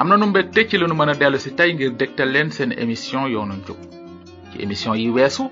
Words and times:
amna 0.00 0.16
num 0.16 0.32
be 0.32 0.42
tecci 0.54 0.78
lanu 0.78 0.94
mana 1.00 1.14
delu 1.14 1.38
si 1.44 1.50
tay 1.58 1.70
ngir 1.74 1.90
dektal 2.00 2.30
len 2.32 2.48
sen 2.56 2.70
émission 2.82 3.26
yonu 3.34 3.54
njub 3.62 3.78
ci 4.50 4.56
émission 4.64 4.94
yi 4.94 5.10
wessu 5.16 5.44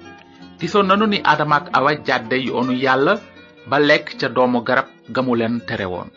tison 0.58 0.82
nanu 0.84 1.06
ni 1.10 1.18
adamak 1.32 1.64
awa 1.76 1.90
jadde 2.06 2.36
yonu 2.48 2.72
yalla 2.72 3.14
ba 3.70 3.78
lek 3.80 4.04
ca 4.20 4.28
doomu 4.28 4.60
garab 4.68 4.88
gamu 5.14 5.34
len 5.40 5.60
tere 5.68 5.86
won 5.92 6.08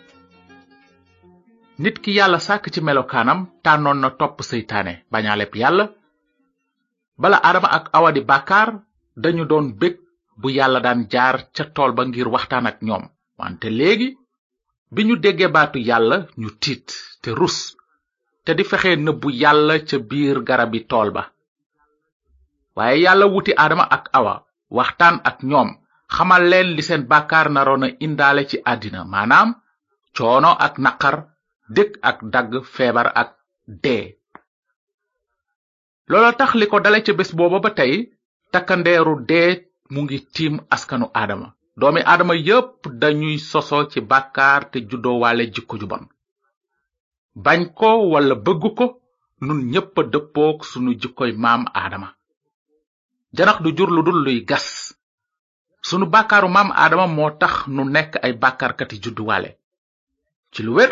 nit 1.79 1.97
ki 2.03 2.11
yalla 2.19 2.39
sak 2.39 2.69
ci 2.73 2.81
melokanam 2.81 3.47
tanon 3.63 3.99
na 3.99 4.09
top 4.11 4.41
seytane 4.43 4.93
bañalep 5.11 5.55
yalla 5.55 5.85
bala 7.17 7.37
adama 7.49 7.67
ak 7.77 7.89
awa 7.97 8.11
di 8.11 8.21
bakar 8.21 8.79
dañu 9.17 9.45
don 9.45 9.69
bek 9.81 9.97
bu 10.37 10.49
yalla 10.51 10.79
dan 10.81 11.07
jaar 11.09 11.49
ca 11.55 11.63
tol 11.73 11.93
ba 11.93 12.05
ngir 12.05 12.27
waxtan 12.29 12.67
ak 12.67 12.77
ñom 12.81 13.03
wante 13.39 13.69
legi 13.79 14.17
biñu 14.93 15.15
déggé 15.17 15.47
baatu 15.47 15.79
yalla 15.79 16.27
ñu 16.37 16.49
tit 16.61 16.87
te 17.23 17.31
rus 17.31 17.78
te 18.49 18.55
di 18.59 18.63
fexe 18.69 18.91
nëbbu 19.05 19.27
yàlla 19.41 19.75
ca 19.87 19.97
biir 20.09 20.37
garabi 20.49 20.79
tool 20.89 21.09
ba 21.15 21.23
waaye 22.75 22.97
yàlla 23.05 23.25
wuti 23.33 23.51
aadama 23.63 23.85
ak 23.95 24.03
awa 24.17 24.33
waxtaan 24.77 25.15
ak 25.29 25.37
ñoom 25.49 25.69
xamal 26.15 26.43
leen 26.51 26.69
li 26.75 26.83
seen 26.87 27.03
bàkkaar 27.11 27.47
naroon 27.55 27.83
a 27.87 27.95
indaale 28.05 28.43
ci 28.49 28.57
àddina 28.71 29.01
maanaam 29.13 29.49
coono 30.17 30.51
ak 30.65 30.73
naqar 30.85 31.15
dëkk 31.75 31.91
ak 32.09 32.17
dagg 32.33 32.49
feebar 32.75 33.07
ak 33.21 33.29
dee 33.83 34.05
loola 36.09 36.31
tax 36.39 36.51
li 36.59 36.65
ko 36.71 36.77
dale 36.85 36.99
ca 37.05 37.13
bés 37.19 37.31
booba 37.37 37.57
ba 37.63 37.69
tey 37.79 37.93
takkandeeru 38.53 39.13
dee 39.29 39.49
mu 39.93 39.99
ngi 40.05 40.17
tiim 40.33 40.55
askanu 40.75 41.07
aadama 41.19 41.47
doomi 41.79 42.01
aadama 42.11 42.35
yépp 42.49 42.75
dañuy 43.01 43.37
soso 43.51 43.77
ci 43.91 43.99
bàkkaar 44.11 44.61
te 44.71 44.77
juddoo 44.89 45.17
waale 45.23 45.43
jikko 45.55 45.75
ju 45.81 45.87
bon 45.93 46.05
bañ 47.45 47.59
ko 47.77 47.89
wala 48.11 48.35
bëgg 48.45 48.63
ko 48.77 48.85
nun 49.45 49.59
ñépp 49.71 49.95
dëppook 50.11 50.57
sunu 50.71 50.91
jikkoy 51.01 51.31
maam 51.43 51.63
aadama 51.79 52.09
janax 53.35 53.57
du 53.63 53.69
jur 53.77 53.89
lu 53.95 54.01
dul 54.07 54.19
luy 54.25 54.39
gas 54.49 54.65
sunu 55.87 56.05
bàkkaaru 56.13 56.49
maam 56.55 56.69
aadama 56.81 57.05
moo 57.17 57.31
tax 57.41 57.53
nu 57.75 57.81
nekk 57.95 58.11
ay 58.25 58.33
bàkkaarkati 58.41 58.95
judduwaale 59.03 59.49
ci 60.53 60.59
lu 60.65 60.71
wér 60.77 60.91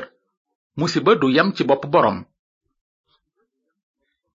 musiba 0.79 1.11
du 1.21 1.27
yam 1.35 1.47
ci 1.55 1.61
bopp 1.69 1.83
boroom 1.93 2.19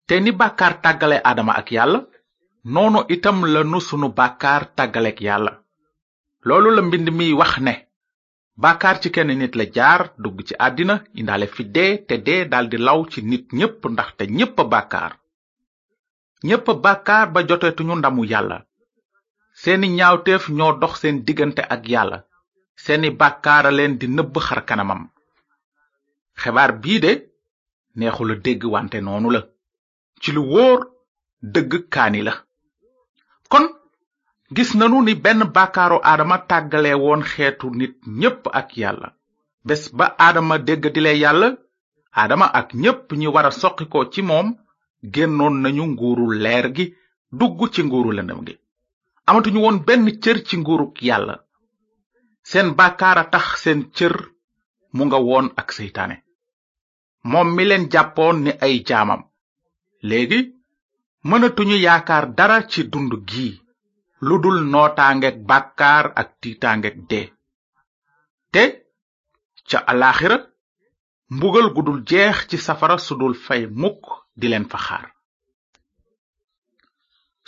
te 0.08 0.14
ni 0.20 0.32
bàkkaar 0.42 0.74
tàggale 0.84 1.18
aadama 1.30 1.54
ak 1.60 1.68
yàlla 1.76 2.00
noonu 2.74 3.00
itam 3.16 3.38
lanu 3.54 3.80
sunu 3.88 4.08
bàkkaar 4.20 4.64
tàggaleek 4.78 5.20
yàlla 5.28 5.52
loolu 6.48 6.70
la 6.76 6.82
mbind 6.86 7.08
mi 7.18 7.28
wax 7.40 7.54
ne 7.66 7.74
bàkkaar 8.64 8.96
ci 9.02 9.10
kenn 9.16 9.32
nit 9.40 9.56
la 9.60 9.66
jaar 9.76 10.02
dugg 10.22 10.38
ci 10.48 10.54
àddina 10.68 10.96
indaale 11.20 11.48
fi 11.56 11.64
dee 11.76 11.98
te 12.08 12.16
dee 12.28 12.48
daldi 12.52 12.78
law 12.88 13.00
ci 13.12 13.20
nit 13.30 13.46
ñépp 13.60 13.82
ndaxte 13.92 14.24
ñépp 14.38 14.58
a 14.62 14.64
bàkkaar 14.74 15.12
ñépp 16.48 16.68
a 16.70 16.74
bàkkaar 16.84 17.28
ba 17.34 17.40
jotetuñu 17.50 17.96
ndamu 17.98 18.24
yàlla 18.32 18.58
seeni 19.62 19.88
ñaawteef 19.98 20.44
ñoo 20.58 20.74
dox 20.82 20.94
seen 21.02 21.18
diggante 21.26 21.62
ak 21.74 21.82
yàlla 21.94 22.18
seeni 22.86 23.10
bàkkaara 23.20 23.72
leen 23.78 23.94
di 24.00 24.08
nëbb 24.16 24.34
xar 24.48 24.62
kanamam 24.70 25.02
xebaar 26.42 26.72
bii 26.82 27.00
de 27.04 27.12
neexul 27.98 28.32
a 28.34 28.36
dégg 28.46 28.64
wante 28.74 28.98
noonu 29.02 29.30
la 29.36 29.42
ci 30.22 30.30
lu 30.34 30.42
wóor 30.54 30.80
dëgg 31.54 31.72
kaani 31.94 32.22
la 32.28 32.34
kon 33.52 33.66
gis 34.56 34.70
nanu 34.80 34.98
ni 35.06 35.14
benn 35.24 35.42
bàkkaaru 35.56 35.98
aadama 36.12 36.38
tàggale 36.50 36.92
woon 37.04 37.22
xeetu 37.32 37.68
nit 37.80 37.94
ñépp 38.20 38.42
ak 38.60 38.70
yàlla 38.82 39.08
bés 39.68 39.84
ba 39.98 40.06
aadama 40.26 40.56
déggadile 40.68 41.12
yàlla 41.24 41.48
aadama 42.20 42.46
ak 42.60 42.68
ñépp 42.84 43.06
ñi 43.20 43.28
wara 43.36 43.52
soqi 43.62 43.86
ko 43.94 44.00
ci 44.14 44.22
moom 44.30 44.48
génnoon 45.14 45.56
nañu 45.64 45.84
nguuru 45.92 46.26
leer 46.44 46.66
gi 46.76 46.86
dugg 47.40 47.60
ci 47.74 47.82
nguuru 47.88 48.10
lendam 48.18 48.40
gi 48.48 48.54
amatuñu 49.28 49.60
woon 49.64 49.78
benn 49.88 50.06
cër 50.24 50.38
ci 50.48 50.56
nguuruk 50.62 50.96
yàlla 51.10 51.36
seen 52.50 52.68
bàkkaar 52.80 53.18
tax 53.34 53.46
seen 53.64 53.80
cër 53.98 54.16
mu 54.96 55.02
nga 55.08 55.20
woon 55.28 55.48
ak 55.60 55.70
seytaane 55.78 56.16
moom 57.32 57.48
mi 57.56 57.64
leen 57.70 57.86
jàppoon 57.94 58.38
ni 58.44 58.52
ay 58.66 58.76
jaamam 58.88 59.22
léegi 60.10 60.40
mënatuñu 61.30 61.76
yaakaar 61.86 62.26
dara 62.38 62.58
ci 62.72 62.82
dund 62.94 63.12
gi 63.30 63.48
lu 64.28 64.36
dul 64.44 64.58
nootaangeeg 64.74 65.36
bàkkaar 65.50 66.06
ak 66.22 66.28
tiitaangeeg 66.42 66.98
dee 67.10 67.28
te 68.54 68.64
ca 69.68 69.78
alaaxira 69.92 70.38
mbugal 71.36 71.68
gu 71.76 71.82
dul 71.88 72.00
jeex 72.10 72.38
ci 72.50 72.58
safara 72.66 72.98
su 73.06 73.14
dul 73.22 73.36
fay 73.46 73.62
mukk 73.82 74.04
di 74.40 74.46
leen 74.52 74.68
fa 74.72 74.78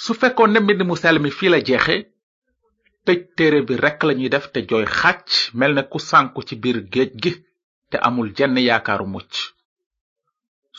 su 0.03 0.12
fekkoon 0.22 0.51
ne 0.53 0.59
mbind 0.63 0.81
mu 0.88 0.95
sell 1.01 1.19
mi 1.23 1.31
fii 1.38 1.51
la 1.51 1.59
jeexe 1.67 1.95
tëj 3.06 3.19
téere 3.35 3.59
bi 3.67 3.73
rekk 3.83 4.00
lañuy 4.07 4.29
def 4.33 4.45
te 4.53 4.59
jooy 4.69 4.85
xàcc 5.00 5.29
mel 5.59 5.73
ne 5.75 5.83
ku 5.91 6.00
sànku 6.09 6.39
ci 6.47 6.56
biir 6.62 6.78
géej 6.94 7.12
gi 7.23 7.31
te 7.89 7.97
amul 8.07 8.29
jenn 8.38 8.57
yaakaaru 8.67 9.07
mucc 9.13 9.33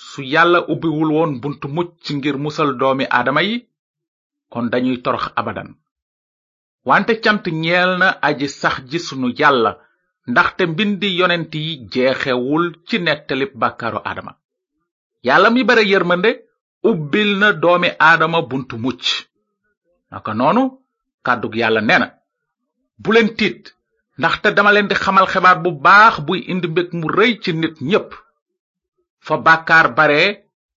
su 0.09 0.21
yàlla 0.33 0.59
ubbiwul 0.73 1.11
woon 1.17 1.33
buntu 1.43 1.67
mucc 1.77 1.93
ngir 2.19 2.37
musal 2.45 2.71
doomi 2.81 3.05
aadama 3.19 3.43
yi 3.49 3.57
kon 4.53 4.67
dañuy 4.73 4.99
torox 5.05 5.27
abadan 5.41 5.71
wante 6.89 7.15
cant 7.25 7.45
ñeel 7.63 7.91
na 8.01 8.09
aji 8.29 8.49
sax 8.61 8.77
ji 8.91 8.99
sunu 9.07 9.29
yàlla 9.41 9.73
ndaxte 10.31 10.63
mbindi 10.71 11.09
yonent 11.19 11.53
yi 11.65 11.73
jeexewul 11.93 12.65
ci 12.87 12.97
nettalib 13.05 13.53
bàkkaaru 13.61 14.01
adama 14.11 14.33
yàlla 15.27 15.49
mi 15.55 15.63
bare 15.69 15.83
yërmande 15.93 16.31
ubbil 16.91 17.31
na 17.41 17.49
doomi 17.63 17.89
aadama 18.09 18.39
buntu 18.51 18.75
mucc 18.85 19.05
naka 20.11 20.33
noonu 20.39 20.63
kàddug 21.27 21.55
yàlla 21.61 21.81
nee 21.89 22.01
na 22.03 22.09
bu 23.03 23.11
leen 23.15 23.29
tiit 23.39 23.65
ndaxte 24.19 24.49
dama 24.57 24.71
leen 24.75 24.89
di 24.91 24.95
xamal 25.03 25.27
xibaar 25.33 25.59
bu 25.65 25.71
baax 25.85 26.15
buy 26.27 26.39
indi 26.53 26.67
mbég 26.71 26.89
mu 26.99 27.07
rëy 27.17 27.33
ci 27.43 27.51
nit 27.61 27.77
ñépp 27.91 28.11
fa 29.27 29.35
bàkkaar 29.47 29.87
bare 29.99 30.21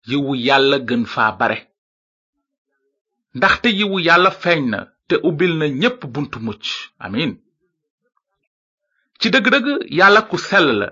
yiwu 0.10 0.32
yàlla 0.48 0.78
gën 0.88 1.04
faa 1.14 1.32
bare 1.40 1.58
ndaxte 3.38 3.68
yiwu 3.80 3.96
yàlla 4.08 4.32
feeñ 4.44 4.62
na 4.74 4.80
te 5.10 5.16
ubil 5.30 5.52
na 5.60 5.66
ñépp 5.82 6.00
buntu 6.14 6.38
mucc 6.48 6.64
amin 7.06 7.32
ci 9.20 9.28
dëgg-dëgg 9.34 9.68
yàlla 9.98 10.22
ku 10.30 10.38
sell 10.48 10.70
la 10.80 10.88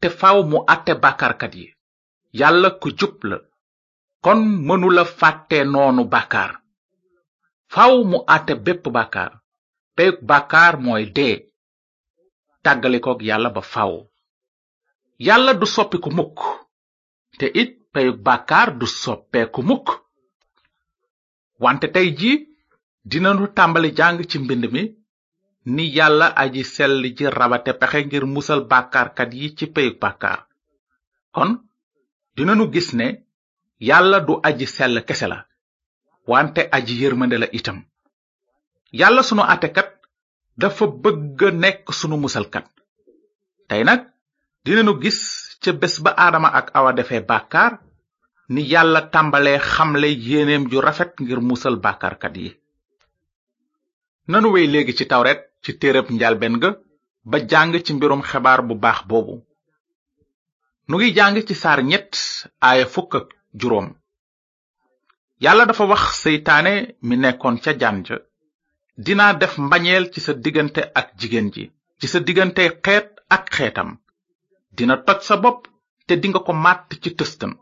te 0.00 0.08
faw 0.20 0.38
mu 0.50 0.58
àtte 0.74 0.92
bàkkaarkat 1.02 1.54
yi 1.60 1.66
yàlla 2.40 2.68
ku 2.80 2.88
jub 2.98 3.16
la 3.30 3.38
kon 4.24 4.40
mënula 4.66 5.04
fàtte 5.18 5.58
noonu 5.72 6.02
bàkkaar 6.14 6.52
faaw 7.72 7.94
mu 8.10 8.16
àtte 8.34 8.52
bépp 8.66 8.84
bàkkaar 8.96 9.32
peyug 9.96 10.18
bàkkaar 10.30 10.74
mooy 10.84 11.04
dee 11.16 11.36
tàggalikook 12.64 13.20
yàlla 13.28 13.48
ba 13.56 13.62
faaw 13.74 13.94
yàlla 15.26 15.52
du 15.60 15.66
soppiku 15.74 16.10
mukk 16.18 16.38
te 17.38 17.46
it 17.60 17.70
peyug 17.92 18.16
bàkkaar 18.28 18.68
du 18.80 18.86
soppeeku 19.02 19.60
mukk 19.70 19.86
wante 21.62 21.88
tey 21.96 22.08
ji 22.20 22.32
dinanu 23.10 23.44
tàmbali 23.56 23.90
jàng 23.98 24.16
ci 24.28 24.36
mbind 24.42 24.64
mi 24.74 24.82
ni 25.74 25.84
yàlla 25.96 26.26
aji 26.42 26.62
sell 26.74 26.96
ji 27.16 27.24
rabate 27.38 27.72
pexe 27.80 27.98
ngir 28.06 28.24
musal 28.34 28.60
bàkkaarkat 28.70 29.30
yi 29.38 29.46
ci 29.56 29.64
peyug 29.74 29.96
bàkkaar 30.02 30.40
kon 31.34 31.50
dinanu 32.36 32.64
gis 32.74 32.88
ne 32.98 33.06
yàlla 33.88 34.18
du 34.26 34.32
aji 34.48 34.66
sell 34.76 34.96
kese 35.08 35.26
la 35.32 35.40
wante 36.30 36.60
aji 36.76 36.94
yërmande 37.02 37.36
la 37.42 37.46
itam 37.58 37.78
yàlla 39.00 39.22
sunu 39.28 39.42
atekat 39.54 39.88
dafa 40.60 40.84
bëgg 41.02 41.40
a 41.48 41.58
nekk 41.62 41.84
sunu 41.98 42.16
musalkat 42.24 42.66
tey 43.68 43.82
nag 43.88 44.00
dinanu 44.64 44.92
gis 45.02 45.18
ca 45.62 45.70
bés 45.80 45.94
ba 46.04 46.10
aadama 46.24 46.48
ak 46.58 46.68
awa 46.78 46.90
defee 46.98 47.22
bàkkaar 47.30 47.72
ni 48.52 48.62
yàlla 48.72 49.00
tàmbale 49.14 49.52
xamle 49.72 50.08
yéeneem 50.26 50.64
ju 50.70 50.78
rafet 50.86 51.12
ngir 51.22 51.40
musal 51.50 51.76
bàkkaarkat 51.84 52.34
yi 52.42 52.50
nanu 54.32 54.48
wey 54.54 54.66
léegi 54.72 54.92
ci 54.98 55.04
tawret 55.12 55.40
ci 55.64 55.70
téereb 55.80 56.06
njalbeen 56.16 56.54
ga 56.62 56.70
ba 57.30 57.36
jàng 57.50 57.72
ci 57.84 57.92
mbirum 57.96 58.22
xebaar 58.30 58.60
bu 58.68 58.74
baax 58.84 58.98
boobu 59.08 59.34
nu 60.88 60.94
ngi 60.98 61.08
jàng 61.16 61.36
ci 61.46 61.54
saar 61.62 61.80
ñett 61.90 62.12
aaya 62.66 62.86
fukk 62.94 63.12
ak 63.18 63.26
juróom 63.60 63.88
yàlla 65.44 65.64
dafa 65.68 65.84
wax 65.92 66.02
seytaane 66.22 66.74
mi 67.06 67.14
nekkoon 67.22 67.56
ca 67.64 67.72
jaan 67.80 67.98
ja 68.06 68.16
dinaa 69.04 69.32
def 69.40 69.54
mbañeel 69.66 70.04
ci 70.12 70.20
sa 70.26 70.32
diggante 70.44 70.82
ak 71.00 71.06
jigéen 71.18 71.48
ji 71.54 71.64
ci 72.00 72.06
sa 72.12 72.18
diggante 72.26 72.62
xeet 72.84 73.08
ak 73.36 73.44
xeetam 73.56 73.88
dina 74.76 74.94
toj 75.06 75.20
sa 75.28 75.34
bopp 75.42 75.60
te 76.06 76.12
dinga 76.22 76.40
ko 76.46 76.52
màtt 76.64 76.88
ci 77.02 77.10
tëstan 77.18 77.52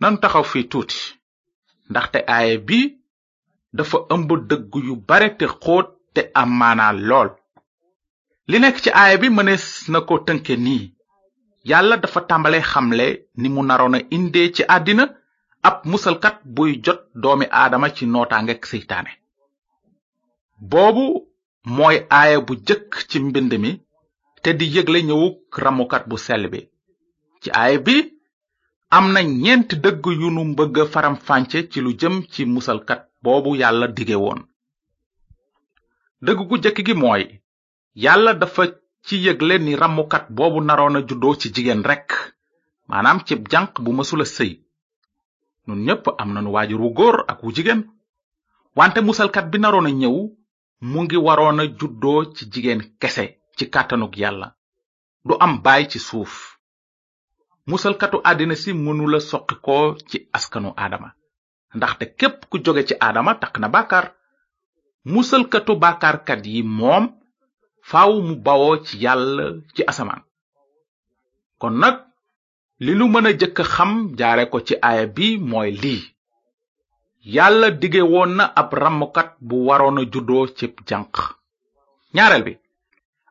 nanu 0.00 0.16
taxaw 0.22 0.44
fii 0.52 0.66
tuuti 0.70 0.98
ndaxte 1.90 2.18
aaye 2.34 2.56
bi 2.68 2.80
dafa 3.78 3.98
ëmb 4.14 4.30
dëgg 4.50 4.72
yu 4.88 4.94
bare 5.10 5.28
te 5.38 5.46
xóot 5.56 5.88
te 6.16 6.22
am 6.42 6.60
lool 7.08 7.28
li 8.50 8.58
nekk 8.62 8.76
ci 8.84 8.90
aay 9.02 9.14
bi 9.20 9.28
mënees 9.36 9.66
na 9.92 9.98
ko 10.08 10.14
tënkee 10.28 10.58
nii 10.66 10.82
yàlla 11.70 11.96
dafa 12.02 12.20
tàmbale 12.30 12.58
xamle 12.70 13.06
ni 13.40 13.48
mu 13.54 13.60
naroon 13.68 13.96
a 13.98 14.00
indee 14.16 14.48
ci 14.56 14.62
àddina 14.76 15.04
ab 15.68 15.76
musalkat 15.90 16.36
buy 16.56 16.70
jot 16.84 17.00
doomi 17.22 17.46
aadama 17.60 17.88
ci 17.96 18.04
nootaangeek 18.06 18.62
seytaane 18.70 19.12
boobu 20.70 21.04
mooy 21.76 21.96
aaya 22.18 22.38
bu 22.46 22.52
jëkk 22.66 22.90
ci 23.08 23.16
mbind 23.20 23.52
mi 23.62 23.70
te 24.42 24.50
di 24.58 24.66
yëgle 24.74 24.98
ñëwuk 25.08 25.36
ramukat 25.64 26.04
bu 26.08 26.16
sell 26.26 26.44
bi 26.52 26.60
ci 27.42 27.48
aaya 27.60 27.78
bi 27.86 27.96
am 28.96 29.06
na 29.12 29.20
ñeent 29.42 29.70
dëgg 29.82 30.04
yu 30.20 30.28
nu 30.32 30.42
mbëgg 30.52 30.76
faramfànce 30.92 31.58
ci 31.72 31.78
lu 31.80 31.90
jëm 32.00 32.14
ci 32.32 32.42
musalkat 32.54 33.02
boobu 33.26 33.52
Yalla 33.62 33.86
dige 33.96 34.16
woon 34.24 34.40
dëgg 36.24 36.40
gu 36.48 36.56
jëkk 36.64 36.78
gi 36.86 36.94
mooy 37.02 37.24
yàlla 38.04 38.32
dafa 38.40 38.64
ci 39.06 39.14
yëgle 39.24 39.54
ni 39.60 39.72
ramukat 39.82 40.24
boobu 40.36 40.58
naroon 40.66 40.98
a 40.98 41.00
juddoo 41.08 41.34
ci 41.40 41.46
jigéen 41.54 41.82
rekk 41.90 42.08
maanaam 42.90 43.18
ci 43.26 43.34
janq 43.52 43.72
bu 43.84 43.90
sëy 44.36 44.52
nun 45.66 45.80
ñépp 45.86 46.04
am 46.20 46.30
nanu 46.34 46.50
waajur 46.54 46.80
wu 46.84 46.90
góor 46.98 47.16
ak 47.30 47.38
wu 47.42 47.48
jigéen 47.56 47.80
wante 48.78 48.98
musalkat 49.06 49.46
bi 49.50 49.58
naroon 49.62 49.88
a 49.90 49.92
ñëw 50.00 50.16
mu 50.90 50.98
ngi 51.04 51.18
waroon 51.26 51.60
a 51.60 51.64
ci 52.36 52.42
jigéen 52.52 52.80
kese 53.00 53.24
ci 53.56 53.64
Yalla. 53.72 54.16
yàlla 54.22 54.48
du 55.28 55.34
am 55.44 55.54
baay 55.64 55.82
ci 55.90 55.98
suuf 56.08 56.32
musalkatu 57.70 58.18
àddina 58.28 58.54
si 58.62 58.70
mënula 58.84 59.18
soqikoo 59.30 59.86
ci 60.08 60.16
askanu 60.38 60.70
aadama 60.82 61.08
ndaxte 61.74 62.04
képp 62.18 62.36
ku 62.50 62.56
joge 62.64 62.82
ci 62.88 62.94
aadama 63.04 63.32
takk 63.42 63.54
na 63.60 63.66
bàkkaar 63.74 64.06
musalkatu 65.12 65.72
bàkkaarkat 65.82 66.42
yi 66.52 66.60
moom 66.78 67.04
faaw 67.88 68.12
mu 68.26 68.34
bawoo 68.44 68.74
ci 68.86 68.94
yàlla 69.04 69.44
ci 69.74 69.82
asamaan 69.90 70.22
kon 71.60 71.74
nag 71.82 71.96
li 72.84 72.92
nu 72.98 73.04
mën 73.12 73.26
a 73.30 73.32
jëkk 73.40 73.58
xam 73.74 73.92
jaare 74.18 74.44
ko 74.52 74.58
ci 74.66 74.74
aaya 74.88 75.04
bi 75.16 75.26
mooy 75.50 75.70
lii 75.82 76.02
yàlla 77.34 77.66
dige 77.80 78.02
woon 78.12 78.30
na 78.38 78.44
ab 78.60 78.68
ràmmkat 78.82 79.30
bu 79.48 79.56
waroon 79.68 80.00
a 80.02 80.08
juddoo 80.12 80.44
ci 80.56 80.66
jànq 80.88 81.14
ñaareel 82.14 82.44
bi 82.46 82.52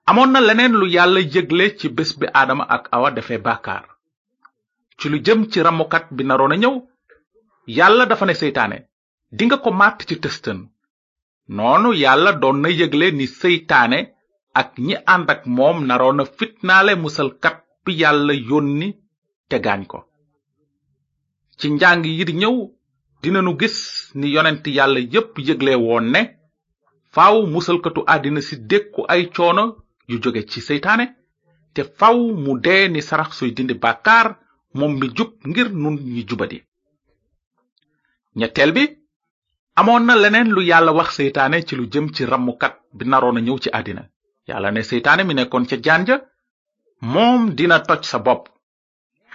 amoon 0.09 0.29
na 0.31 0.39
leneen 0.47 0.73
lu 0.79 0.85
yàlla 0.95 1.19
yëgle 1.33 1.65
ci 1.79 1.85
bés 1.97 2.11
bi 2.19 2.25
aadama 2.39 2.63
ak 2.75 2.83
awa 2.95 3.09
defee 3.15 3.41
bàkkaar 3.47 3.85
ci 4.97 5.05
lu 5.11 5.17
jëm 5.25 5.39
ci 5.51 5.57
ràmmkat 5.65 6.05
bi 6.15 6.23
naroona 6.27 6.57
ñëw 6.63 6.75
yàlla 7.67 8.05
dafa 8.09 8.25
ne 8.25 8.33
seytaane 8.41 8.77
dinga 9.39 9.57
ko 9.63 9.69
màtt 9.79 9.99
ci 10.07 10.15
tëstën 10.23 10.59
noonu 11.55 11.89
yàlla 12.03 12.31
doon 12.41 12.57
na 12.61 12.69
yëgle 12.79 13.05
ni 13.17 13.25
seytaane 13.41 13.99
ak 14.59 14.69
ñi 14.85 14.95
ànd 15.13 15.27
ak 15.33 15.41
moom 15.55 15.77
naroon 15.87 16.17
na 16.17 16.23
fitnaale 16.37 16.93
musalkat 17.03 17.57
bi 17.85 17.91
yàlla 18.01 18.33
yónni 18.49 18.87
te 19.49 19.55
gaañ 19.65 19.81
ko 19.91 19.99
ci 21.57 21.67
njàng 21.71 22.03
yi 22.15 22.23
di 22.27 22.33
ñëw 22.41 22.57
dinanu 23.21 23.51
gis 23.59 23.77
ni 24.19 24.27
yonent 24.35 24.65
yàlla 24.77 24.99
yépp 25.13 25.33
yëgle 25.47 25.73
woon 25.85 26.05
ne 26.13 26.21
faaw 27.13 27.37
musalkatu 27.53 28.01
àddina 28.13 28.41
si 28.47 28.55
dékku 28.69 28.99
ay 29.13 29.23
coono 29.35 29.63
yu 30.09 30.17
jóge 30.21 30.41
ci 30.51 30.59
seytaane 30.67 31.05
te 31.73 31.81
faw 31.99 32.17
mu 32.43 32.51
dee 32.65 32.83
ni 32.91 32.99
sarax 33.07 33.31
suy 33.37 33.51
dindi 33.55 33.75
bàkkaar 33.83 34.27
moom 34.77 34.93
mi 34.99 35.07
jub 35.17 35.31
ngir 35.49 35.69
nun 35.81 35.95
ñi 36.15 36.23
jubadi 36.29 36.59
ñetteel 38.39 38.71
bi 38.75 38.83
amoon 39.79 40.03
na 40.07 40.15
leneen 40.23 40.49
lu 40.55 40.61
yàlla 40.71 40.91
wax 40.99 41.09
seytaane 41.19 41.57
ci 41.67 41.73
lu 41.79 41.83
jëm 41.93 42.05
ci 42.15 42.21
rammukat 42.31 42.73
bi 42.97 43.03
naroon 43.11 43.37
a 43.39 43.41
ñëw 43.45 43.57
ci 43.63 43.69
àddina 43.77 44.03
yàlla 44.49 44.69
ne 44.73 44.81
seytaane 44.89 45.23
mi 45.25 45.33
nekkoon 45.35 45.65
ca 45.69 45.75
janja 45.85 46.15
moom 47.13 47.41
dina 47.57 47.77
toj 47.87 48.01
sa 48.11 48.17
bopp 48.25 48.43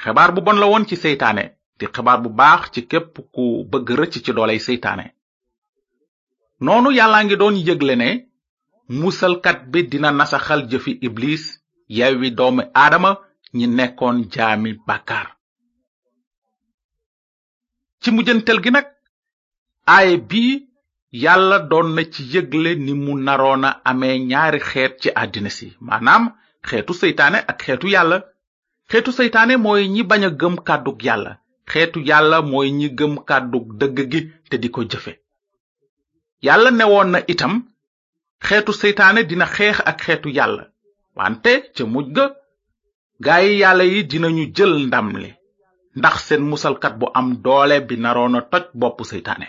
xibaar 0.02 0.31
bu 0.35 0.41
bon 0.47 0.58
la 0.61 0.67
woon 0.70 0.85
ci 0.88 0.97
seytaane 1.05 1.44
di 1.79 1.87
xibaar 1.94 2.19
bu 2.25 2.29
baax 2.41 2.62
ci 2.75 2.81
képp 2.91 3.11
ku 3.35 3.43
bëgg 3.70 3.88
rëcc 4.00 4.12
ci 4.25 4.31
doolay 4.37 4.61
seytaane 4.69 5.06
noonu 6.64 6.91
yàlla 6.99 7.19
ngi 7.25 7.37
doon 7.41 7.56
yëgle 7.67 7.94
ne 8.02 8.08
musalkat 9.00 9.58
bi 9.73 9.81
dina 9.93 10.11
nasaxal 10.19 10.61
jëfi 10.70 10.93
iblis 11.08 11.44
yewwi 11.97 12.29
doomi 12.38 12.62
aadama 12.82 13.11
ñi 13.56 13.67
nekkoon 13.79 14.17
jaami 14.35 14.70
bakar. 14.87 15.26
ci 18.02 18.08
mujjantel 18.14 18.58
gi 18.64 18.70
nag 18.75 18.87
aaye 19.97 20.14
bii 20.31 20.52
yàlla 21.25 21.56
doon 21.70 21.88
na 21.94 22.02
ci 22.12 22.20
yëgle 22.32 22.70
ni 22.85 22.93
mu 23.02 23.12
naroon 23.26 23.62
a 23.69 23.81
amee 23.91 24.17
ñaari 24.31 24.61
xeet 24.70 24.93
ci 25.02 25.08
àddina 25.23 25.50
si 25.56 25.67
maanaam 25.87 26.25
xeetu 26.69 26.93
seytaane 27.00 27.38
ak 27.50 27.58
xeetu 27.64 27.87
yàlla 27.94 28.17
xeetu 28.91 29.11
seytaane 29.19 29.55
mooy 29.64 29.82
ñi 29.94 30.02
bañ 30.11 30.23
a 30.29 30.31
gëm 30.41 30.55
kàddug 30.69 30.99
yàlla 31.08 31.32
xeetu 31.70 31.99
yàlla 32.08 32.37
mooy 32.50 32.69
ñi 32.79 32.87
gëm 32.99 33.14
kàddug 33.29 33.67
dëgg 33.81 33.97
gi 34.12 34.20
te 34.49 34.56
di 34.62 34.69
ko 34.75 34.81
jëfe 34.91 35.12
yàlla 36.47 36.70
ne 36.76 36.85
woon 36.93 37.08
na 37.12 37.19
itam 37.32 37.55
xeetu 38.47 38.73
seytaane 38.81 39.20
dina 39.31 39.47
xeex 39.55 39.76
ak 39.91 39.99
xeetu 40.05 40.29
yàlla 40.38 40.62
wante 41.19 41.52
ca 41.75 41.82
mujj 41.93 42.11
ga 42.17 42.25
gaay 43.25 43.47
yàlla 43.62 43.85
yi 43.93 43.99
dinañu 44.11 44.44
jël 44.56 44.73
ndam 44.88 45.08
li 45.23 45.31
ndax 45.99 46.15
seen 46.29 46.43
musalkat 46.47 46.95
bu 47.01 47.07
am 47.19 47.29
doole 47.45 47.77
bi 47.89 47.95
naroona 48.03 48.39
a 48.41 48.47
toj 48.51 48.65
boppu 48.81 49.03
seytaane 49.11 49.49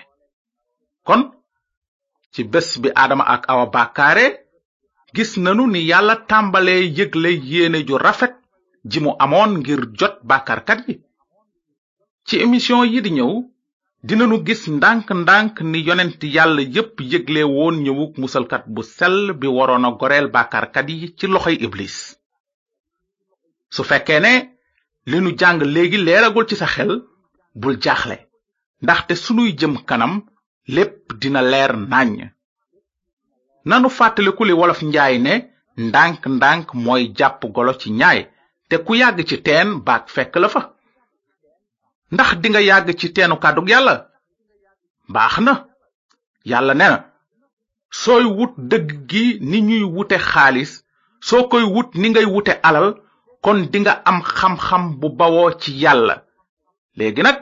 kon 1.07 1.21
ci 2.33 2.41
bés 2.51 2.69
bi 2.81 2.89
aadama 3.01 3.23
ak 3.35 3.43
awa 3.51 3.65
bàkkaare 3.75 4.25
gis 5.15 5.31
nanu 5.43 5.63
ni 5.73 5.81
yàlla 5.89 6.15
tàmbalee 6.29 6.81
yëgle 6.97 7.29
yéene 7.49 7.79
ju 7.87 7.95
rafet 8.05 8.33
ji 8.89 8.97
mu 9.03 9.11
amoon 9.23 9.51
ngir 9.59 9.81
jot 9.99 10.15
bàkkaarkat 10.29 10.79
yi 10.87 10.95
ci 12.27 12.35
émission 12.45 12.81
yi 12.91 12.99
di 13.05 13.11
ñëw 13.17 13.33
dinanu 14.07 14.35
gis 14.47 14.63
ndànk-ndànk 14.77 15.55
ni 15.71 15.79
yonent 15.87 16.21
yàlla 16.35 16.61
yépp 16.75 16.95
yëgle 17.11 17.41
woon 17.55 17.75
ñëwug 17.85 18.13
musalkat 18.21 18.63
bu 18.73 18.81
sel 18.97 19.15
bi 19.39 19.47
waroon 19.55 19.85
a 19.87 19.89
goreel 19.99 20.27
bàkkaarkat 20.35 20.87
yi 20.99 21.07
ci 21.17 21.25
loxoy 21.33 21.57
iblis 21.65 21.95
su 23.73 23.81
fekkee 23.89 24.21
ne 24.25 24.33
li 25.11 25.19
nu 25.21 25.31
jàng 25.39 25.59
léegi 25.73 25.97
leeragul 26.07 26.45
ci 26.49 26.55
sa 26.61 26.65
xel 26.75 26.91
bul 27.59 27.75
jaaxle 27.83 28.15
ndaxte 28.83 29.13
sunuy 29.23 29.51
jëm 29.59 29.73
kanam 29.87 30.13
lépp 30.75 31.05
dina 31.21 31.41
leer 31.51 31.71
nàññ 31.91 32.19
nanu 33.69 33.89
fàttaliku 33.97 34.43
li 34.47 34.53
wolof 34.59 34.81
njaay 34.91 35.15
ne 35.25 35.33
ndànk 35.85 36.21
ndànk 36.37 36.67
mooy 36.83 37.03
jàpp 37.17 37.41
golo 37.55 37.73
ci 37.81 37.87
ñaay 37.99 38.19
te 38.69 38.75
ku 38.85 38.91
yàgg 39.01 39.17
ci 39.29 39.35
teen 39.45 39.67
baag 39.85 40.03
fekk 40.15 40.33
la 40.41 40.47
fa 40.53 40.61
ndax 42.13 42.29
dinga 42.41 42.61
yàgg 42.69 42.87
ci 42.99 43.07
teenu 43.15 43.35
kàddug 43.43 43.67
yàlla 43.73 43.95
baax 45.13 45.33
na 45.45 45.53
yàlla 46.51 46.73
ne 46.77 46.85
na 46.89 46.97
sooy 48.01 48.25
wut 48.37 48.53
dëgg 48.69 48.87
gi 49.09 49.23
ni 49.49 49.57
ñuy 49.67 49.83
wute 49.95 50.17
xaalis 50.31 50.71
soo 51.27 51.43
koy 51.51 51.63
wut 51.73 51.89
ni 51.99 52.07
ngay 52.09 52.25
wute 52.33 52.53
alal 52.69 52.89
kon 53.43 53.67
dinga 53.71 53.93
am 54.05 54.19
xam-xam 54.21 54.83
bu 54.99 55.09
bawoo 55.17 55.51
ci 55.59 55.71
yàlla 55.81 56.15
léegi 56.97 57.21
nag 57.23 57.35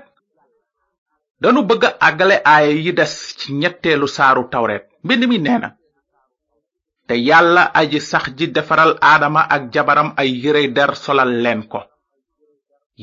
danu 1.42 1.62
bëgg 1.70 1.84
a 1.88 1.92
àggale 2.08 2.36
aaya 2.46 2.72
yi 2.86 2.94
des 2.94 3.14
ci 3.38 3.54
ñetteelu 3.62 4.08
saaru 4.08 4.50
tawret 4.52 4.84
mbind 5.04 5.24
mi 5.30 5.38
nee 5.40 5.60
na 5.60 5.70
te 7.08 7.14
yàlla 7.28 7.64
aji 7.80 8.00
sax 8.00 8.26
ji 8.38 8.48
defaral 8.56 8.92
aadama 9.02 9.42
ak 9.56 9.64
jabaram 9.74 10.14
ay 10.18 10.30
yërey 10.44 10.68
dar 10.74 10.96
solal 10.96 11.32
leen 11.44 11.68
ko 11.68 11.82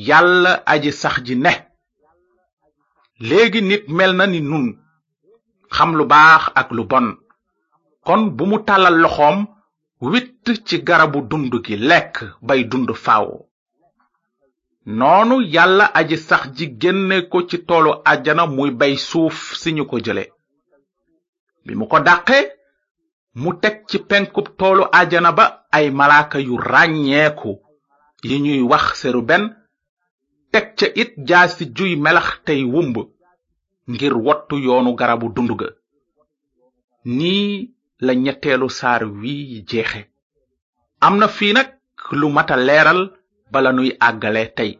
yàlla 0.08 0.62
aji 0.66 0.92
sax 0.92 1.16
ji 1.26 1.36
ne 1.36 1.52
léegi 3.20 3.62
nit 3.62 3.84
mel 3.88 4.12
na 4.16 4.26
ni 4.26 4.40
nun 4.40 4.66
xam 5.76 5.94
lu 5.96 6.06
baax 6.06 6.42
ak 6.54 6.70
lu 6.70 6.84
bon 6.84 7.06
kon 8.06 8.22
bu 8.36 8.44
mu 8.46 8.58
tàllal 8.64 8.96
loxoom 9.02 9.46
wit 10.00 10.35
ci 10.64 10.76
garabu 10.88 11.20
dund 11.30 11.52
gi 11.64 11.76
lekk 11.88 12.14
bay 12.46 12.60
dund 12.70 12.90
faaw 13.04 13.28
noonu 14.98 15.36
yàlla 15.54 15.84
aji 15.98 16.16
sax 16.28 16.42
ji 16.56 16.66
génne 16.80 17.16
ko 17.30 17.38
ci 17.48 17.56
toolu 17.68 17.90
àjjana 18.12 18.44
muy 18.56 18.70
bay 18.80 18.94
suuf 19.08 19.36
si 19.60 19.70
ñu 19.76 19.84
ko 19.90 19.96
jële 20.04 20.24
bi 21.64 21.72
mu 21.78 21.84
ko 21.90 21.98
dàqe 22.06 22.38
mu 23.40 23.50
teg 23.62 23.76
ci 23.88 23.98
penkub 24.08 24.46
toolu 24.58 24.84
àjjana 25.00 25.30
ba 25.38 25.46
ay 25.76 25.86
malaaka 25.98 26.38
yu 26.46 26.54
ràññeeku 26.70 27.52
yi 28.28 28.36
ñuy 28.44 28.62
wax 28.70 28.84
seru 29.00 29.22
ben 29.28 29.44
teg 30.52 30.66
ca 30.78 30.86
it 31.02 31.12
jaasi 31.28 31.64
juy 31.76 31.92
melax 32.04 32.28
tey 32.46 32.60
wumb 32.72 32.96
ngir 33.92 34.14
wottu 34.24 34.54
yoonu 34.64 34.90
garabu 35.00 35.28
dund 35.36 35.52
ga 35.60 35.68
ni 37.16 37.34
la 38.04 38.12
ñetteelu 38.24 38.68
saar 38.78 39.02
wi 39.20 39.34
jeexe 39.68 40.00
am 41.06 41.18
na 41.22 41.28
fii 41.30 41.52
nag 41.54 41.68
lu 42.20 42.28
mata 42.34 42.56
leeral 42.66 43.00
bala 43.54 43.70
nuy 43.76 43.90
àggale 44.08 44.42
tey 44.56 44.72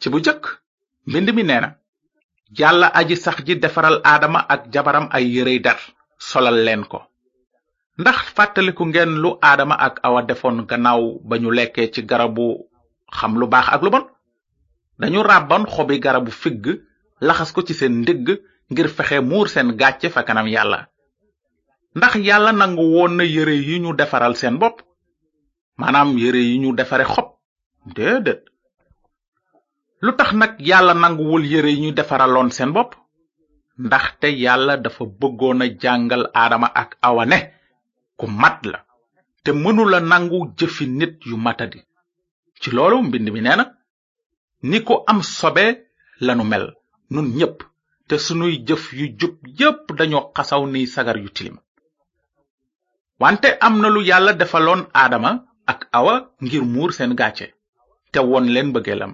ci 0.00 0.06
bu 0.12 0.18
jëkk 0.24 0.42
mbind 1.08 1.28
mi 1.36 1.42
nee 1.48 1.60
na 1.64 1.70
yàlla 2.58 2.86
aji 2.98 3.14
sax 3.24 3.36
ji 3.46 3.54
defaral 3.62 3.96
aadama 4.12 4.40
ak 4.54 4.60
jabaram 4.72 5.06
ay 5.16 5.24
yërëy 5.34 5.58
dar 5.66 5.78
solal 6.30 6.58
leen 6.66 6.82
ko 6.92 6.98
ndax 8.00 8.18
fàttaliku 8.36 8.82
ngeen 8.90 9.12
lu 9.22 9.30
aadama 9.48 9.74
ak 9.86 9.94
awa 10.06 10.20
defoon 10.28 10.58
gannaaw 10.70 11.02
ba 11.28 11.34
ñu 11.42 11.50
lekkee 11.58 11.86
ci 11.94 12.00
garabu 12.10 12.46
xam 13.16 13.32
lu 13.40 13.46
baax 13.52 13.66
ak 13.74 13.82
lu 13.84 13.90
bon 13.94 14.04
dañu 15.00 15.20
ràbban 15.30 15.62
xobi 15.72 15.94
garabu 16.04 16.30
figg 16.42 16.64
laxas 17.26 17.50
ko 17.54 17.60
ci 17.66 17.74
seen 17.78 17.94
ndigg 18.02 18.26
ngir 18.70 18.88
fexe 18.96 19.18
muur 19.30 19.46
seen 19.52 19.68
gàcce 19.80 20.08
fa 20.14 20.22
kanam 20.28 20.48
yàlla 20.54 20.80
ndax 21.96 22.12
yàlla 22.28 22.50
nangu 22.60 22.82
woon 22.94 23.12
na 23.18 23.24
yére 23.34 23.54
yi 23.66 23.74
ñu 23.84 23.90
defaral 24.00 24.34
seen 24.40 24.56
bopp 24.62 24.76
maanaam 25.80 26.10
yére 26.22 26.40
yi 26.48 26.54
ñu 26.62 26.70
defare 26.78 27.04
xob 27.14 27.28
déedéet 27.96 28.42
lu 30.04 30.10
tax 30.18 30.30
nag 30.40 30.52
yàlla 30.68 30.92
nanguwul 31.02 31.42
yére 31.52 31.70
yi 31.74 31.80
ñu 31.84 31.90
defaraloon 31.98 32.50
seen 32.56 32.70
bopp 32.76 32.90
ndax 33.84 34.04
ndaxte 34.04 34.26
yàlla 34.44 34.72
dafa 34.84 35.04
bëggoon 35.20 35.60
a 35.64 35.66
jàngal 35.82 36.22
aadama 36.40 36.68
ak 36.82 36.90
awa 37.08 37.24
ne 37.30 37.38
ku 38.18 38.26
mat 38.42 38.58
la 38.72 38.78
te 39.42 39.50
mënula 39.62 39.98
nangu 40.10 40.38
jëfi 40.58 40.84
nit 40.98 41.14
yu 41.30 41.36
matadi 41.46 41.80
ci 42.60 42.68
loolu 42.76 42.96
mbind 43.06 43.26
mi 43.34 43.40
nee 43.44 43.56
na 43.58 43.64
ni 44.68 44.78
ko 44.86 44.94
am 45.10 45.20
sobe 45.38 45.64
lanu 46.26 46.44
mel 46.52 46.64
nun 47.12 47.26
ñépp 47.38 47.56
te 48.08 48.14
sunuy 48.24 48.54
jëf 48.66 48.82
yu 48.98 49.06
jub 49.20 49.34
yépp 49.58 49.84
dañoo 49.98 50.24
xasaw 50.36 50.62
ni 50.72 50.80
sagar 50.94 51.18
yu 51.24 51.30
tilim 51.38 51.58
wante 53.20 53.46
am 53.60 53.80
na 53.82 53.88
lu 53.94 54.00
yàlla 54.10 54.32
defaloon 54.40 54.82
aadama 55.02 55.30
ak 55.72 55.80
awa 55.98 56.14
ngir 56.44 56.62
muur 56.74 56.90
seen 56.96 57.12
gàcce 57.20 57.46
te 58.12 58.18
won 58.30 58.44
leen 58.54 58.72
bëggeelam 58.74 59.12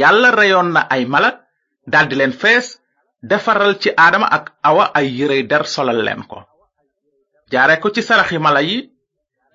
yàlla 0.00 0.28
reyoon 0.38 0.68
na 0.74 0.80
ay 0.94 1.04
mala 1.14 1.30
daldi 1.92 2.14
leen 2.20 2.32
fees 2.42 2.66
defaral 3.30 3.72
ci 3.82 3.90
aadama 4.04 4.26
ak 4.36 4.44
awa 4.70 4.84
ay 4.98 5.06
yërey 5.18 5.42
der 5.50 5.64
solal 5.74 6.00
leen 6.06 6.22
ko 6.30 6.38
jaare 7.52 7.76
ko 7.82 7.88
ci 7.94 8.02
saraxi 8.02 8.38
mala 8.38 8.60
yi 8.68 8.76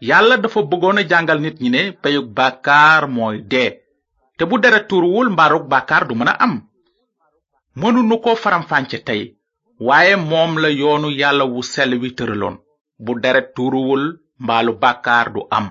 yàlla 0.10 0.36
dafa 0.38 0.60
bëggoon 0.72 1.00
a 1.01 1.08
jàngal 1.10 1.40
nit 1.42 1.58
ñi 1.62 1.70
ne 1.72 1.82
peyug 2.01 2.28
bàkkaar 2.38 3.04
mooy 3.16 3.38
dee 3.51 3.72
te 4.38 4.44
bu 4.50 4.60
deret 4.63 4.88
tuuruwul 4.90 5.30
mbaarug 5.32 5.66
bàkkaar 5.72 6.04
du 6.08 6.13
mën 6.16 6.30
a 6.32 6.36
am 6.46 6.54
mënunu 7.80 8.18
ko 8.24 8.36
faramfànce 8.44 8.98
tey 9.08 9.22
waaye 9.88 10.16
moom 10.30 10.51
la 10.62 10.70
yoonu 10.82 11.10
yàlla 11.22 11.46
wu 11.54 11.60
sel 11.63 11.92
wi 12.01 12.10
tëraloon 12.18 12.58
bu 13.05 13.13
deret 13.24 13.48
tuuruwul 13.55 14.03
mbaalu 14.43 14.74
bàkkaar 14.81 15.27
du 15.34 15.41
am 15.58 15.65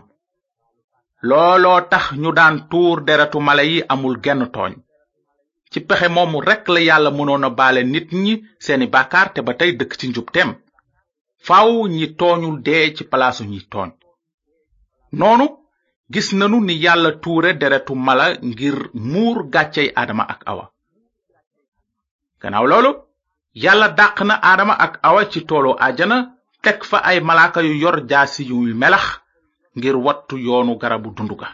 looloo 1.29 1.81
tax 1.93 2.05
ñu 2.23 2.31
daan 2.39 2.55
tuur 2.71 2.99
deretu 3.07 3.39
mala 3.47 3.63
yi 3.71 3.77
amul 3.93 4.17
genn 4.25 4.43
tooñ 4.55 4.73
ci 5.71 5.79
pexe 5.89 6.07
moomu 6.15 6.39
rekk 6.49 6.67
la 6.75 6.81
yàlla 6.89 7.11
mënoon 7.19 7.45
a 7.45 7.51
baale 7.59 7.83
nit 7.93 8.09
ñi 8.23 8.35
seeni 8.65 8.87
bàkkaar 8.95 9.29
te 9.35 9.41
ba 9.47 9.53
tey 9.59 9.71
dëkk 9.79 9.93
ci 9.99 10.07
njubteem 10.09 10.51
faaw 11.47 11.71
ñi 11.97 12.07
tooñul 12.19 12.57
dee 12.67 12.87
ci 12.97 13.03
palaasu 13.11 13.43
ñi 13.51 13.61
tooñ 13.73 13.91
noonu 15.19 15.47
gis 16.13 16.29
nanu 16.39 16.59
ni 16.67 16.75
yàlla 16.85 17.11
tuure 17.23 17.51
deretu 17.61 17.93
mala 18.07 18.27
ngir 18.49 18.77
muur 19.11 19.39
gàccey 19.55 19.89
aadama 19.99 20.25
ak 20.33 20.41
awa 20.51 20.65
gannaaw 22.41 22.67
loolu 22.71 22.91
yàlla 23.65 23.87
dàq 23.99 24.17
na 24.29 24.35
aadama 24.49 24.75
ak 24.85 24.95
awa 25.09 25.21
ci 25.33 25.39
toolu 25.49 25.73
ajana 25.89 26.17
tek 26.63 26.85
fa 26.85 26.99
ay 27.01 27.21
malaaka 27.21 27.61
yu 27.63 27.75
yor 27.77 28.07
jaasi 28.09 28.45
yu 28.51 28.61
melax 28.75 29.19
ngir 29.77 29.97
wattu 29.97 30.37
yoonu 30.37 30.77
garabu 30.81 31.09
dund 31.17 31.33
ga 31.41 31.49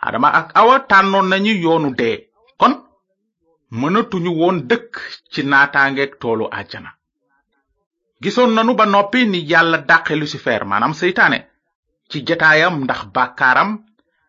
adama 0.00 0.28
ak 0.28 0.48
awa 0.60 0.74
tànnoon 0.88 1.26
nañu 1.30 1.52
yoonu 1.64 1.90
dee 1.98 2.28
kon 2.60 2.74
mënatuñu 3.80 4.30
woon 4.38 4.58
dëkk 4.70 4.90
ci 5.32 5.40
naataangeeg 5.44 6.12
toolu 6.20 6.44
àjjana 6.58 6.90
gisoon 8.22 8.52
nanu 8.54 8.74
ba 8.74 8.84
noppi 8.86 9.26
ni 9.26 9.38
yàlla 9.50 9.78
dàqe 9.88 10.12
lucifer 10.16 10.64
maanaam 10.66 10.94
seytaane 11.00 11.38
ci 12.10 12.18
jataayam 12.26 12.74
ndax 12.84 13.00
bàkkaaram 13.14 13.70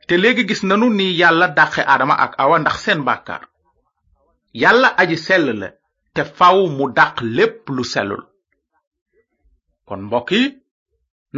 te 0.07 0.13
léegi 0.17 0.47
gis 0.49 0.61
nanu 0.63 0.87
ni 0.89 1.05
yàlla 1.19 1.47
dàqe 1.47 1.81
adama 1.93 2.13
ak 2.25 2.33
awa 2.37 2.59
ndax 2.59 2.77
seen 2.83 3.01
bàkkaar 3.07 3.41
yàlla 4.61 4.87
aji 5.01 5.17
sell 5.17 5.47
la 5.59 5.67
te 6.13 6.21
faw 6.37 6.57
mu 6.77 6.83
dàq 6.97 7.15
lépp 7.35 7.69
lu 7.75 7.83
sellul 7.83 8.23
kon 9.91 10.01
mbokk 10.07 10.29
yi 10.35 10.43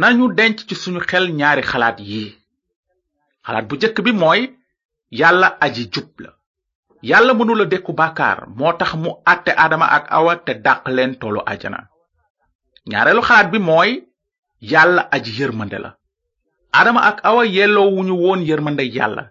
nañu 0.00 0.26
denc 0.38 0.56
ci 0.68 0.74
suñu 0.82 1.00
xel 1.10 1.24
ñaari 1.38 1.62
xalaat 1.70 1.96
yi 2.08 2.22
xalaat 3.46 3.66
bu 3.68 3.74
jëkk 3.80 3.96
bi 4.04 4.12
mooy 4.22 4.40
yàlla 5.20 5.48
aji 5.64 5.82
jub 5.94 6.10
la 6.22 6.30
yàlla 7.10 7.32
la 7.60 7.64
dekku 7.72 7.92
bàkkaar 8.00 8.38
moo 8.58 8.72
tax 8.80 8.90
mu 9.02 9.10
àtte 9.32 9.50
aadama 9.60 9.86
ak 9.96 10.04
awa 10.18 10.32
te 10.46 10.52
dàq 10.66 10.80
leen 10.96 11.12
tolu 11.20 11.40
ajana 11.52 11.80
ñaareelu 12.90 13.22
xalaat 13.28 13.48
bi 13.52 13.58
mooy 13.68 13.90
yàlla 14.72 15.02
aji 15.14 15.30
yërmande 15.38 15.78
la 15.84 15.90
aadama 16.76 17.00
ak 17.10 17.18
awa 17.28 17.42
yelloo 17.56 17.88
wuñu 17.96 18.14
woon 18.24 18.40
yërmande 18.48 18.84
yàlla 18.96 19.24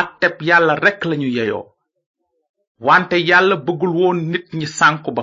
atteb 0.00 0.34
yàlla 0.48 0.74
rekk 0.84 1.00
lañu 1.10 1.28
yeyoo 1.36 1.64
wante 2.86 3.16
yàlla 3.30 3.54
bëggul 3.66 3.92
woon 4.00 4.18
nit 4.32 4.46
ñi 4.58 4.66
sànku 4.78 5.10
ba 5.18 5.22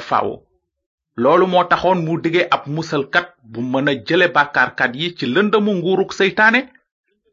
loolu 1.24 1.46
moo 1.54 1.64
taxoon 1.72 2.00
mu 2.06 2.14
dige 2.24 2.42
ab 2.56 2.64
musalkat 2.76 3.26
bu 3.52 3.60
mën 3.72 3.88
a 3.92 3.94
jële 4.08 4.28
bàkkaarkat 4.36 4.92
yi 5.00 5.08
ci 5.18 5.26
lëndëmu 5.36 5.72
nguuruk 5.78 6.12
seytaane 6.20 6.60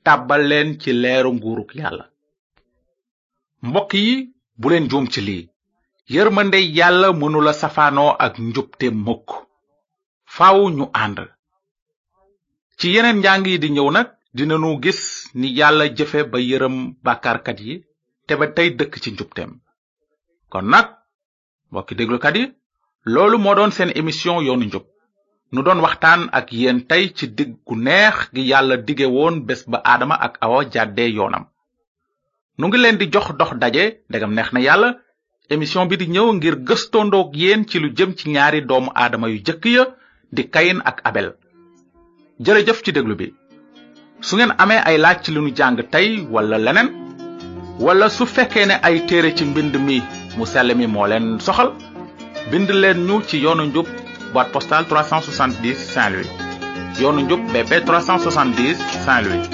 tàbbal 0.07 0.43
leen 0.51 0.69
ci 0.81 0.91
leeru 1.03 1.31
nguuruk 1.37 1.71
yàlla 1.81 2.05
mbokk 3.69 3.91
yi 4.05 4.15
bu 4.61 4.67
leen 4.71 4.87
juum 4.91 5.07
ci 5.13 5.21
lii 5.29 5.43
yërmande 6.15 6.59
yàlla 6.79 7.09
mënula 7.21 7.53
safaanoo 7.63 8.13
ak 8.27 8.35
njubte 8.49 8.87
mukk 9.07 9.29
faaw 10.37 10.59
ñu 10.77 10.85
ànd 11.05 11.19
ci 12.79 12.87
yeneen 12.95 13.19
njàng 13.21 13.45
yi 13.51 13.57
di 13.63 13.69
ñëw 13.75 13.89
nag 13.97 14.09
dinanu 14.37 14.71
gis 14.85 15.01
ni 15.39 15.49
yàlla 15.59 15.85
jëfe 15.97 16.21
ba 16.31 16.39
yërëm 16.51 16.77
bàkkaarkat 17.05 17.59
yi 17.67 17.75
te 18.27 18.33
ba 18.41 18.47
tey 18.57 18.69
dëkk 18.79 18.93
ci 19.03 19.09
njubteem 19.13 19.51
kon 20.53 20.67
nag 20.73 20.87
mbokki 21.71 21.95
déglukat 21.99 22.37
yi 22.41 22.45
loolu 23.05 23.39
moo 23.39 23.55
doon 23.55 23.71
seen 23.71 23.93
émission 23.95 24.41
yoonu 24.45 24.67
njub 24.67 24.83
nu 25.53 25.63
doon 25.63 25.81
waxtaan 25.87 26.21
ak 26.33 26.53
yéen 26.53 26.81
tey 26.89 27.05
ci 27.17 27.29
digg 27.29 27.51
gu 27.67 27.75
neex 27.77 28.17
gi 28.35 28.43
yàlla 28.51 28.77
digge 28.77 29.07
woon 29.17 29.35
bés 29.47 29.61
ba 29.71 29.79
aadama 29.85 30.15
ak 30.15 30.35
awa 30.43 30.65
jàddee 30.73 31.11
yoonam 31.13 31.45
nu 32.59 32.67
ngi 32.67 32.79
leen 32.79 32.99
di 32.99 33.07
jox 33.13 33.27
dox 33.39 33.53
daje 33.61 33.85
ndegam 34.09 34.33
neex 34.35 34.53
na 34.53 34.61
yàlla 34.61 34.99
émission 35.51 35.87
bi 35.87 35.97
di 35.97 36.07
ñëw 36.09 36.29
ngir 36.35 36.57
gëstondoog 36.69 37.31
yéen 37.43 37.63
ci 37.69 37.79
lu 37.79 37.89
jëm 37.97 38.15
ci 38.17 38.31
ñaari 38.31 38.63
doomu 38.67 38.91
aadama 38.95 39.29
yu 39.29 39.39
jëkk 39.47 39.65
ya 39.67 39.85
di 40.35 40.43
kayin 40.51 40.81
ak 40.85 41.01
abel 41.05 41.29
jërëjëf 42.41 42.83
ci 42.85 42.93
déglu 42.93 43.15
bi 43.17 43.35
su 44.21 44.37
ngeen 44.37 44.53
amee 44.59 44.83
ay 44.89 44.99
laaj 44.99 45.19
ci 45.23 45.31
li 45.33 45.41
nu 45.41 45.51
jàng 45.57 45.81
tey 45.93 46.27
wala 46.33 46.59
leneen 46.59 46.89
wala 47.81 48.09
su 48.11 48.27
fekkee 48.27 48.67
ne 48.67 48.75
ay 48.83 49.07
téere 49.07 49.35
ci 49.37 49.45
mbind 49.45 49.75
mi 49.87 50.03
mu 50.37 50.45
sell 50.47 50.75
mi 50.77 50.87
moo 50.87 51.07
leen 51.07 51.41
soxal 51.41 51.73
bind 52.51 52.71
leen 52.71 53.01
nu 53.07 53.21
ci 53.29 53.37
yoonu 53.43 53.65
njub 53.67 53.87
boîte 54.33 54.51
postale 54.53 54.87
370 54.89 55.77
saint 55.93 56.13
louis 56.15 56.29
yoonu 57.01 57.21
njub 57.21 57.41
bp 57.53 57.71
370 57.87 58.77
saint 59.05 59.27
louis 59.29 59.47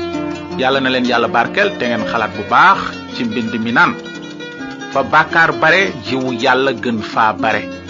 yàlla 0.60 0.80
na 0.80 0.90
leen 0.94 1.08
yàlla 1.10 1.28
barkel 1.36 1.68
te 1.78 1.84
ngeen 1.88 2.04
xalaat 2.12 2.32
bu 2.36 2.42
baax 2.52 2.78
ci 3.14 3.20
mbind 3.24 3.54
mi 3.64 3.72
naan 3.72 3.92
fa 4.92 5.02
bare 5.62 5.82
jiwu 6.06 6.28
yàlla 6.44 6.70
gën 6.84 6.98
faa 7.12 7.32
bare 7.42 7.83